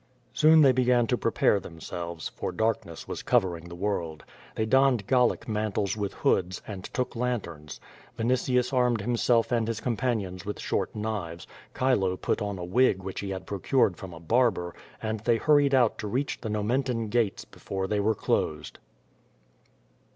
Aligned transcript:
Soon 0.33 0.63
they 0.63 0.71
began 0.71 1.05
to 1.05 1.15
prepare 1.15 1.59
themselves, 1.59 2.29
for 2.29 2.51
darkness 2.51 3.07
was 3.07 3.21
covering 3.21 3.65
the 3.69 3.75
world. 3.75 4.23
They 4.55 4.65
donned 4.65 5.05
Gallic 5.05 5.47
mantles 5.47 5.95
with 5.95 6.15
hoods, 6.15 6.59
and 6.65 6.83
took 6.85 7.15
lanterns. 7.15 7.79
Vinitius 8.17 8.73
armed 8.73 9.01
himself 9.01 9.51
and 9.51 9.67
his 9.67 9.79
compan 9.79 10.21
ions 10.21 10.43
with 10.43 10.59
short 10.59 10.95
knives; 10.95 11.45
Chilo 11.77 12.17
put 12.17 12.41
on 12.41 12.57
a 12.57 12.65
wig 12.65 13.03
which 13.03 13.19
he 13.19 13.29
had 13.29 13.45
pro 13.45 13.59
cured 13.59 13.95
from 13.95 14.11
a 14.11 14.19
barber, 14.19 14.73
and 15.03 15.19
they 15.19 15.37
hurried 15.37 15.75
out 15.75 15.99
to 15.99 16.07
reach 16.07 16.41
the 16.41 16.49
No 16.49 16.63
meutan 16.63 17.07
gates 17.09 17.45
before 17.45 17.85
they 17.85 17.99
were 17.99 18.15
closed. 18.15 18.79